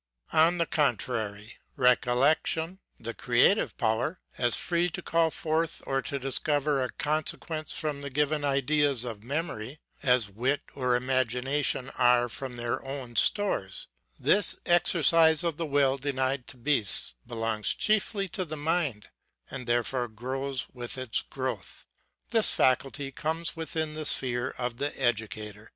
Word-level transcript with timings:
┬¦142. 0.33 0.39
On 0.47 0.57
the 0.57 0.65
contrary, 0.65 1.53
recollection, 1.75 2.79
the 2.99 3.13
creative 3.13 3.77
power, 3.77 4.19
as 4.35 4.55
free 4.55 4.89
to 4.89 4.99
call 5.03 5.29
forth 5.29 5.83
or 5.85 6.01
to 6.01 6.17
discover 6.17 6.83
a 6.83 6.89
consequence 6.89 7.73
from 7.73 8.01
the 8.01 8.09
given 8.09 8.43
ideas 8.43 9.03
of 9.03 9.23
memory, 9.23 9.79
as 10.01 10.27
wit 10.27 10.63
or 10.73 10.95
imagination 10.95 11.91
are 11.99 12.27
from 12.27 12.55
their 12.55 12.83
own 12.83 13.15
stores; 13.15 13.87
this 14.19 14.55
exercise 14.65 15.43
of 15.43 15.57
the 15.57 15.67
will 15.67 15.97
denied 15.99 16.47
to 16.47 16.57
beasts, 16.57 17.13
which 17.21 17.27
belongs 17.29 17.75
chiefly 17.75 18.27
to 18.27 18.43
the 18.43 18.57
mind, 18.57 19.09
and 19.51 19.67
therefore 19.67 20.07
grows 20.07 20.65
with 20.73 20.97
its 20.97 21.21
growth; 21.21 21.85
this 22.31 22.55
faculty 22.55 23.11
comes 23.11 23.55
within 23.55 23.93
the 23.93 24.05
sphere 24.05 24.55
of 24.57 24.77
the 24.77 24.99
educator. 24.99 25.69